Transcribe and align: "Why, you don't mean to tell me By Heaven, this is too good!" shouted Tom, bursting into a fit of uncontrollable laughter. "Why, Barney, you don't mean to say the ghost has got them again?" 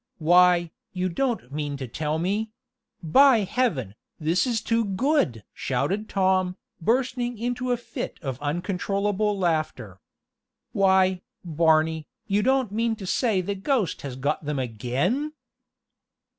"Why, 0.17 0.71
you 0.93 1.09
don't 1.09 1.51
mean 1.51 1.77
to 1.77 1.87
tell 1.87 2.17
me 2.17 2.49
By 3.03 3.41
Heaven, 3.41 3.93
this 4.19 4.47
is 4.47 4.59
too 4.59 4.83
good!" 4.83 5.43
shouted 5.53 6.09
Tom, 6.09 6.57
bursting 6.81 7.37
into 7.37 7.71
a 7.71 7.77
fit 7.77 8.17
of 8.23 8.41
uncontrollable 8.41 9.37
laughter. 9.37 9.99
"Why, 10.71 11.21
Barney, 11.45 12.07
you 12.25 12.41
don't 12.41 12.71
mean 12.71 12.95
to 12.95 13.05
say 13.05 13.41
the 13.41 13.53
ghost 13.53 14.01
has 14.01 14.15
got 14.15 14.43
them 14.43 14.57
again?" 14.57 15.33